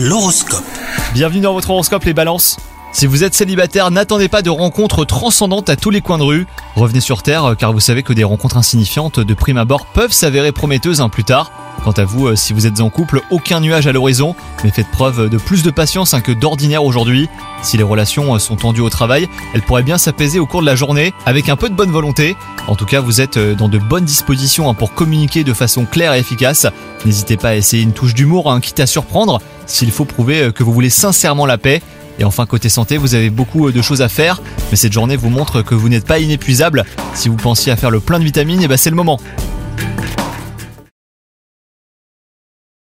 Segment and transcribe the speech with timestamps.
[0.00, 0.62] L'horoscope.
[1.12, 2.56] Bienvenue dans votre horoscope les balances.
[2.92, 6.46] Si vous êtes célibataire, n'attendez pas de rencontres transcendantes à tous les coins de rue.
[6.76, 10.12] Revenez sur Terre euh, car vous savez que des rencontres insignifiantes de prime abord peuvent
[10.12, 11.50] s'avérer prometteuses hein, plus tard.
[11.82, 14.88] Quant à vous, euh, si vous êtes en couple, aucun nuage à l'horizon, mais faites
[14.92, 17.28] preuve de plus de patience hein, que d'ordinaire aujourd'hui.
[17.62, 20.66] Si les relations euh, sont tendues au travail, elles pourraient bien s'apaiser au cours de
[20.66, 22.36] la journée avec un peu de bonne volonté.
[22.68, 26.14] En tout cas, vous êtes dans de bonnes dispositions hein, pour communiquer de façon claire
[26.14, 26.68] et efficace.
[27.04, 30.52] N'hésitez pas à essayer une touche d'humour, hein, quitte à surprendre, s'il faut prouver euh,
[30.52, 31.80] que vous voulez sincèrement la paix.
[32.18, 35.14] Et enfin, côté santé, vous avez beaucoup euh, de choses à faire, mais cette journée
[35.14, 36.84] vous montre que vous n'êtes pas inépuisable.
[37.14, 39.20] Si vous pensiez à faire le plein de vitamines, et ben c'est le moment.